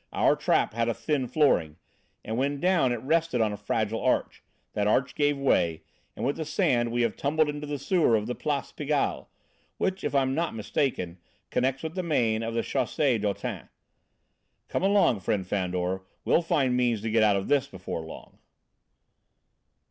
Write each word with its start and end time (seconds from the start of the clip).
Our 0.11 0.35
trap 0.35 0.73
had 0.73 0.89
a 0.89 0.95
thin 0.95 1.27
flooring, 1.27 1.77
and, 2.25 2.35
when 2.35 2.59
down, 2.59 2.91
it 2.91 2.99
rested 3.03 3.39
on 3.39 3.53
a 3.53 3.55
fragile 3.55 4.01
arch. 4.01 4.41
That 4.73 4.87
arch 4.87 5.13
gave 5.13 5.37
way, 5.37 5.83
and 6.15 6.25
with 6.25 6.37
the 6.37 6.43
sand 6.45 6.91
we 6.91 7.03
have 7.03 7.15
tumbled 7.15 7.47
into 7.49 7.67
the 7.67 7.77
sewer 7.77 8.15
of 8.15 8.25
the 8.25 8.33
Place 8.33 8.71
Pigalle, 8.71 9.27
which, 9.77 10.03
if 10.03 10.15
I 10.15 10.23
am 10.23 10.33
not 10.33 10.55
mistaken, 10.55 11.19
connects 11.51 11.83
with 11.83 11.93
the 11.93 12.01
main 12.01 12.41
of 12.41 12.55
the 12.55 12.61
Chaussée 12.61 13.21
d'Autin. 13.21 13.69
Come 14.69 14.81
along, 14.81 15.19
friend 15.19 15.45
Fandor, 15.45 16.01
we'll 16.25 16.41
find 16.41 16.75
means 16.75 17.03
to 17.03 17.11
get 17.11 17.21
out 17.21 17.35
of 17.35 17.47
this 17.47 17.67
before 17.67 18.01
long." 18.01 18.39